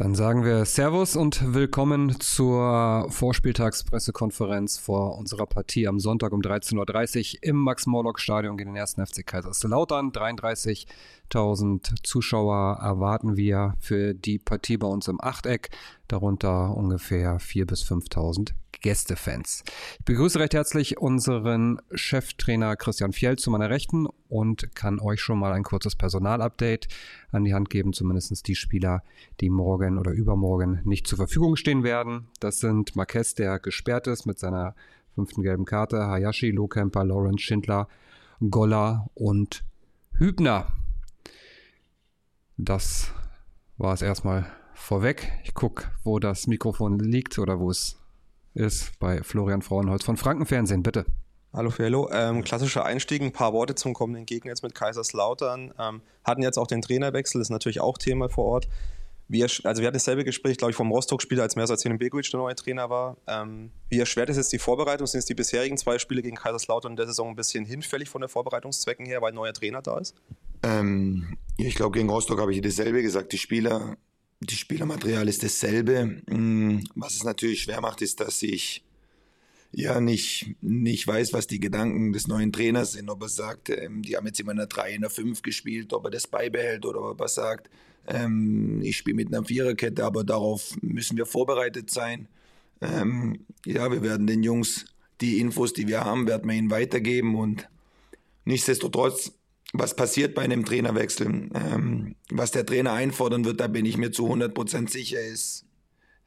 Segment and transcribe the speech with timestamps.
[0.00, 7.34] Dann sagen wir Servus und willkommen zur Vorspieltagspressekonferenz vor unserer Partie am Sonntag um 13.30
[7.34, 8.94] Uhr im Max-Morlock-Stadion gegen den 1.
[8.94, 10.10] FC Kaiserslautern.
[11.30, 15.70] 33.000 Zuschauer erwarten wir für die Partie bei uns im Achteck,
[16.08, 18.52] darunter ungefähr 4.000 bis 5.000
[18.82, 19.62] Gästefans.
[19.98, 25.38] Ich begrüße recht herzlich unseren Cheftrainer Christian Fjell zu meiner Rechten und kann euch schon
[25.38, 26.88] mal ein kurzes Personalupdate
[27.30, 29.02] an die Hand geben, zumindest die Spieler,
[29.40, 32.28] die morgen oder übermorgen nicht zur Verfügung stehen werden.
[32.40, 34.74] Das sind Marquez, der gesperrt ist mit seiner
[35.14, 37.86] fünften gelben Karte, Hayashi, Lohkemper, Lawrence Schindler,
[38.40, 39.62] Golla und
[40.14, 40.72] Hübner.
[42.64, 43.10] Das
[43.78, 45.32] war es erstmal vorweg.
[45.44, 47.96] Ich gucke, wo das Mikrofon liegt oder wo es
[48.52, 50.82] ist bei Florian Frauenholz von Frankenfernsehen.
[50.82, 51.06] Bitte.
[51.54, 52.10] Hallo Fello.
[52.12, 55.72] Ähm, klassischer Einstieg, ein paar Worte zum kommenden Gegner jetzt mit Kaiserslautern.
[55.78, 58.68] Ähm, hatten jetzt auch den Trainerwechsel, ist natürlich auch Thema vor Ort.
[59.26, 62.54] Wir, also wir hatten dasselbe Gespräch, glaube ich, vom Rostock-Spieler, als Mersatin Begovic der neue
[62.56, 63.16] Trainer war.
[63.26, 65.06] Ähm, wie erschwert ist jetzt die Vorbereitung?
[65.06, 68.20] Sind es die bisherigen zwei Spiele gegen Kaiserslautern in der Saison ein bisschen hinfällig von
[68.20, 70.14] der Vorbereitungszwecken her, weil ein neuer Trainer da ist?
[70.62, 73.32] Ähm, ich glaube, gegen Rostock habe ich dasselbe gesagt.
[73.32, 73.96] Die Spieler
[74.40, 76.22] die Spielermaterial ist dasselbe.
[76.26, 78.82] Mm, was es natürlich schwer macht, ist, dass ich
[79.72, 83.10] ja nicht, nicht weiß, was die Gedanken des neuen Trainers sind.
[83.10, 85.92] Ob er sagt, ähm, die haben jetzt immer in einer 3, in einer 5 gespielt,
[85.92, 87.70] ob er das beibehält oder ob er sagt,
[88.06, 92.26] ähm, ich spiele mit einer Viererkette, aber darauf müssen wir vorbereitet sein.
[92.80, 94.86] Ähm, ja, wir werden den Jungs
[95.20, 97.68] die Infos, die wir haben, werden wir ihnen weitergeben und
[98.46, 99.32] nichtsdestotrotz
[99.72, 101.26] was passiert bei einem Trainerwechsel.
[101.54, 105.64] Ähm, was der Trainer einfordern wird, da bin ich mir zu 100% sicher, ist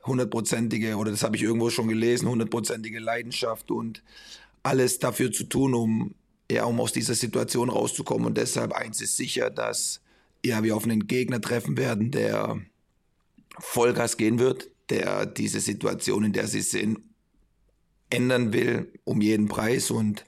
[0.05, 4.03] hundertprozentige, oder das habe ich irgendwo schon gelesen, hundertprozentige Leidenschaft und
[4.61, 6.15] alles dafür zu tun, um,
[6.49, 8.27] ja, um aus dieser Situation rauszukommen.
[8.27, 10.01] Und deshalb eins ist sicher, dass
[10.45, 12.61] ja, wir auf einen Gegner treffen werden, der
[13.59, 16.99] Vollgas gehen wird, der diese Situation, in der sie sind,
[18.09, 19.89] ändern will, um jeden Preis.
[19.89, 20.25] Und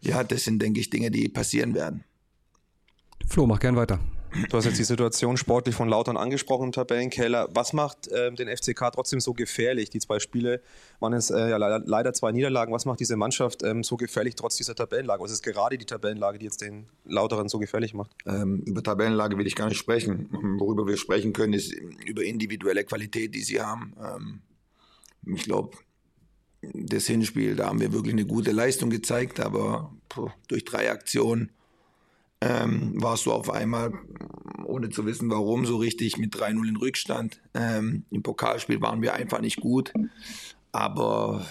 [0.00, 2.04] ja, das sind, denke ich, Dinge, die passieren werden.
[3.28, 4.00] Flo, mach gern weiter.
[4.50, 7.48] Du hast jetzt die Situation sportlich von Lautern angesprochen im Tabellenkeller.
[7.54, 9.88] Was macht ähm, den FCK trotzdem so gefährlich?
[9.88, 10.60] Die zwei Spiele
[11.00, 12.72] waren jetzt äh, ja, leider zwei Niederlagen.
[12.72, 15.22] Was macht diese Mannschaft ähm, so gefährlich trotz dieser Tabellenlage?
[15.22, 18.10] Was ist gerade die Tabellenlage, die jetzt den Lauteren so gefährlich macht?
[18.26, 20.28] Ähm, über Tabellenlage will ich gar nicht sprechen.
[20.58, 23.94] Worüber wir sprechen können, ist über individuelle Qualität, die sie haben.
[24.02, 25.76] Ähm, ich glaube,
[26.60, 31.52] das Hinspiel, da haben wir wirklich eine gute Leistung gezeigt, aber puh, durch drei Aktionen
[32.40, 33.92] ähm, warst du auf einmal,
[34.64, 37.40] ohne zu wissen warum, so richtig mit 3-0 in Rückstand.
[37.54, 39.92] Ähm, Im Pokalspiel waren wir einfach nicht gut.
[40.72, 41.46] Aber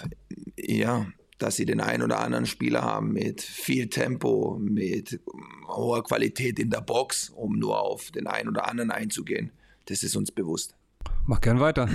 [0.57, 1.07] ja,
[1.37, 5.19] dass sie den einen oder anderen Spieler haben mit viel Tempo, mit
[5.67, 9.51] hoher Qualität in der Box, um nur auf den einen oder anderen einzugehen,
[9.85, 10.75] das ist uns bewusst.
[11.27, 11.89] Mach gern weiter.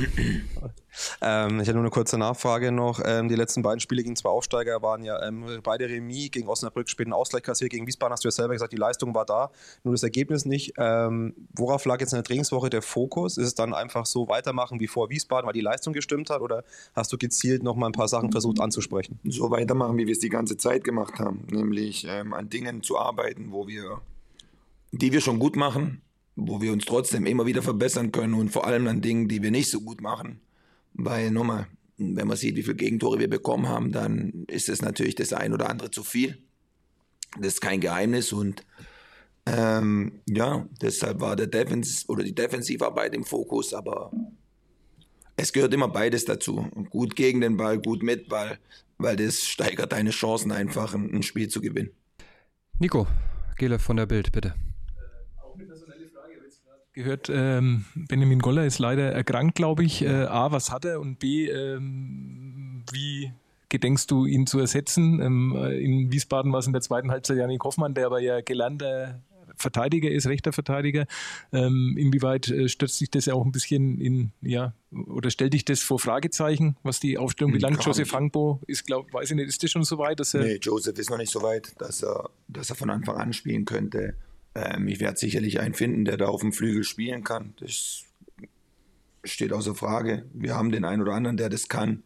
[1.20, 3.00] ähm, ich hätte nur eine kurze Nachfrage noch.
[3.04, 6.88] Ähm, die letzten beiden Spiele gegen zwei Aufsteiger waren ja ähm, beide Remis gegen Osnabrück,
[6.88, 7.70] späten Ausgleich kassiert.
[7.70, 9.52] Gegen Wiesbaden hast du ja selber gesagt, die Leistung war da,
[9.84, 10.74] nur das Ergebnis nicht.
[10.78, 13.36] Ähm, worauf lag jetzt in der Trainingswoche der Fokus?
[13.38, 16.40] Ist es dann einfach so weitermachen wie vor Wiesbaden, weil die Leistung gestimmt hat?
[16.40, 19.20] Oder hast du gezielt noch mal ein paar Sachen versucht anzusprechen?
[19.24, 21.46] So weitermachen, wie wir es die ganze Zeit gemacht haben.
[21.52, 24.00] Nämlich ähm, an Dingen zu arbeiten, wo wir,
[24.90, 26.02] die wir schon gut machen
[26.40, 29.50] wo wir uns trotzdem immer wieder verbessern können und vor allem an Dingen, die wir
[29.50, 30.40] nicht so gut machen.
[30.94, 31.66] Weil nochmal,
[31.98, 35.52] wenn man sieht, wie viele Gegentore wir bekommen haben, dann ist es natürlich das ein
[35.52, 36.38] oder andere zu viel.
[37.38, 38.64] Das ist kein Geheimnis und
[39.46, 44.10] ähm, ja, deshalb war der Defens oder die Defensivarbeit im Fokus, aber
[45.36, 46.68] es gehört immer beides dazu.
[46.90, 48.58] Gut gegen den Ball, gut mit Ball,
[48.98, 51.90] weil das steigert deine Chancen einfach, ein Spiel zu gewinnen.
[52.78, 53.06] Nico,
[53.56, 54.54] Gele von der Bild, bitte
[57.02, 60.02] gehört, ähm, Benjamin Goller ist leider erkrankt, glaube ich.
[60.02, 61.00] Äh, A, was hat er?
[61.00, 63.32] Und B, ähm, wie
[63.68, 65.20] gedenkst du, ihn zu ersetzen?
[65.20, 68.40] Ähm, äh, in Wiesbaden war es in der zweiten Halbzeit Janik Hoffmann, der aber ja
[68.40, 69.20] gelernter
[69.60, 71.06] Verteidiger ist, rechter Verteidiger.
[71.52, 75.64] Ähm, inwieweit äh, stürzt sich das ja auch ein bisschen in, ja, oder stellt dich
[75.64, 77.78] das vor Fragezeichen, was die Aufstellung belangt?
[77.78, 80.20] Hm, Joseph Hangbo ist, glaube weiß ich nicht, ist das schon so weit?
[80.20, 83.16] Dass er nee, Joseph ist noch nicht so weit, dass er, dass er von Anfang
[83.16, 84.14] an spielen könnte.
[84.54, 87.54] Ähm, ich werde sicherlich einen finden, der da auf dem Flügel spielen kann.
[87.60, 88.04] Das
[89.24, 90.24] steht außer Frage.
[90.32, 92.02] Wir haben den einen oder anderen, der das kann.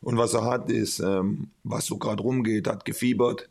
[0.00, 3.48] Und was er hat, ist, ähm, was so gerade rumgeht, hat gefiebert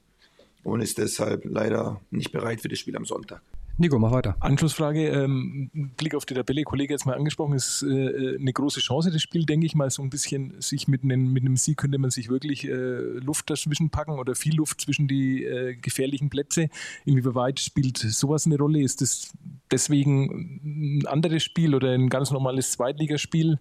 [0.64, 3.42] und ist deshalb leider nicht bereit für das Spiel am Sonntag.
[3.78, 4.36] Nico, mach weiter.
[4.40, 9.12] Anschlussfrage, ähm, Blick auf die Tabelle, Kollege jetzt mal angesprochen, ist äh, eine große Chance,
[9.12, 11.98] das Spiel, denke ich mal, so ein bisschen sich mit einem, mit einem Sieg könnte
[11.98, 16.70] man sich wirklich äh, Luft dazwischen packen oder viel Luft zwischen die äh, gefährlichen Plätze.
[17.06, 18.82] Inwieweit spielt sowas eine Rolle?
[18.82, 19.34] Ist das
[19.72, 23.60] deswegen ein anderes Spiel oder ein ganz normales Zweitligaspiel?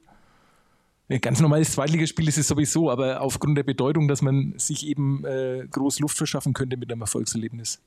[1.10, 5.24] Ein ganz normales Zweitligaspiel ist es sowieso, aber aufgrund der Bedeutung, dass man sich eben
[5.24, 7.82] äh, groß Luft verschaffen könnte mit einem Erfolgserlebnis.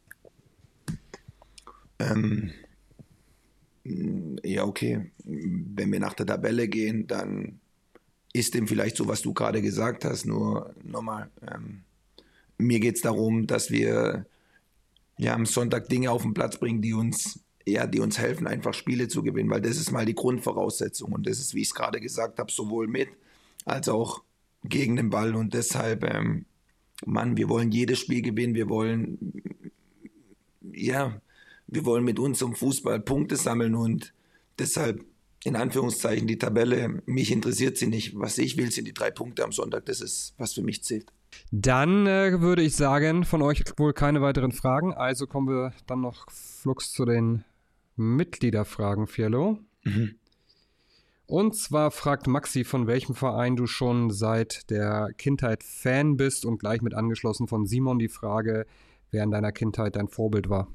[2.12, 2.52] Ähm,
[4.44, 5.12] ja, okay.
[5.24, 7.60] Wenn wir nach der Tabelle gehen, dann
[8.34, 10.26] ist dem vielleicht so, was du gerade gesagt hast.
[10.26, 11.84] Nur nochmal, ähm,
[12.58, 14.26] mir geht es darum, dass wir
[15.18, 18.74] ja, am Sonntag Dinge auf den Platz bringen, die uns, ja, die uns helfen, einfach
[18.74, 21.12] Spiele zu gewinnen, weil das ist mal die Grundvoraussetzung.
[21.12, 23.10] Und das ist, wie ich es gerade gesagt habe, sowohl mit
[23.66, 24.24] als auch
[24.64, 25.36] gegen den Ball.
[25.36, 26.46] Und deshalb, ähm,
[27.06, 29.44] Mann, wir wollen jedes Spiel gewinnen, wir wollen
[30.72, 31.22] ja
[31.74, 34.14] wir wollen mit unserem Fußball Punkte sammeln und
[34.60, 35.04] deshalb
[35.44, 38.18] in Anführungszeichen die Tabelle, mich interessiert sie nicht.
[38.18, 39.86] Was ich will, sind die drei Punkte am Sonntag.
[39.86, 41.12] Das ist, was für mich zählt.
[41.52, 44.94] Dann äh, würde ich sagen, von euch wohl keine weiteren Fragen.
[44.94, 47.44] Also kommen wir dann noch flugs zu den
[47.96, 49.60] Mitgliederfragen, Fiello.
[49.84, 50.16] Mhm.
[51.26, 56.60] Und zwar fragt Maxi, von welchem Verein du schon seit der Kindheit Fan bist und
[56.60, 58.66] gleich mit angeschlossen von Simon die Frage,
[59.12, 60.68] wer in deiner Kindheit dein Vorbild war.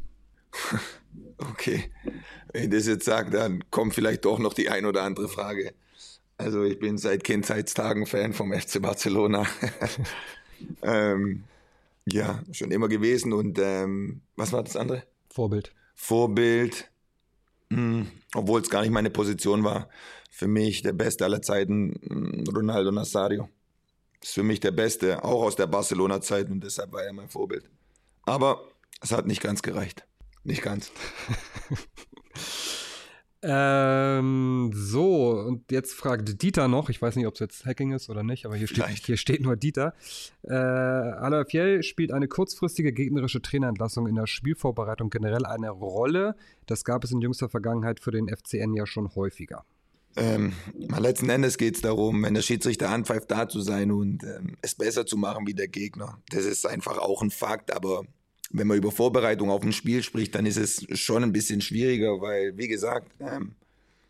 [1.40, 1.92] Okay,
[2.52, 5.72] wenn ich das jetzt sage, dann kommt vielleicht doch noch die ein oder andere Frage.
[6.36, 9.46] Also ich bin seit Kindheitstagen Fan vom FC Barcelona.
[10.82, 11.44] ähm,
[12.06, 13.32] ja, schon immer gewesen.
[13.32, 15.02] Und ähm, was war das andere?
[15.30, 15.72] Vorbild.
[15.94, 16.90] Vorbild.
[17.70, 19.88] Hm, obwohl es gar nicht meine Position war.
[20.30, 23.48] Für mich der Beste aller Zeiten, hm, Ronaldo Nazario.
[24.22, 27.70] Ist für mich der Beste, auch aus der Barcelona-Zeit und deshalb war er mein Vorbild.
[28.22, 28.64] Aber
[29.00, 30.04] es hat nicht ganz gereicht.
[30.44, 30.90] Nicht ganz.
[33.42, 38.08] ähm, so, und jetzt fragt Dieter noch, ich weiß nicht, ob es jetzt Hacking ist
[38.08, 39.94] oder nicht, aber hier, steht, hier steht, nur Dieter.
[40.42, 46.36] Äh, Alain Fiel spielt eine kurzfristige gegnerische Trainerentlassung in der Spielvorbereitung generell eine Rolle.
[46.66, 49.64] Das gab es in jüngster Vergangenheit für den FCN ja schon häufiger.
[50.16, 50.52] Ähm,
[50.98, 54.74] letzten Endes geht es darum, wenn der Schiedsrichter anpfeift, da zu sein und ähm, es
[54.74, 56.20] besser zu machen wie der Gegner.
[56.30, 58.04] Das ist einfach auch ein Fakt, aber
[58.50, 62.20] wenn man über Vorbereitung auf ein Spiel spricht, dann ist es schon ein bisschen schwieriger,
[62.20, 63.54] weil, wie gesagt, ähm,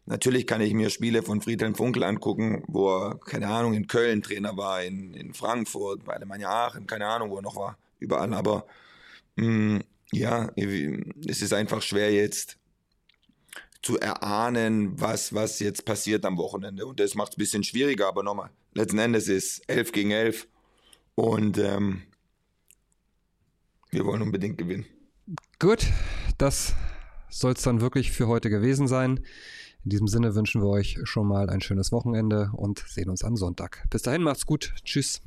[0.07, 4.23] natürlich kann ich mir Spiele von Friedhelm Funkel angucken, wo er, keine Ahnung, in Köln
[4.23, 8.33] Trainer war, in, in Frankfurt, bei Alemannia Aachen, keine Ahnung, wo er noch war, überall.
[8.35, 8.67] Aber
[9.37, 12.57] mh, mm, ja, es ist einfach schwer jetzt
[13.83, 16.87] zu erahnen, was, was jetzt passiert am Wochenende.
[16.87, 20.49] Und das macht es ein bisschen schwieriger, aber nochmal, letzten Endes ist 11 gegen 11
[21.15, 22.03] und ähm,
[23.91, 24.87] wir wollen unbedingt gewinnen.
[25.59, 25.87] Gut,
[26.39, 26.75] das
[27.31, 29.21] soll es dann wirklich für heute gewesen sein.
[29.85, 33.37] In diesem Sinne wünschen wir euch schon mal ein schönes Wochenende und sehen uns am
[33.37, 33.85] Sonntag.
[33.91, 34.75] Bis dahin, macht's gut.
[34.85, 35.23] Tschüss.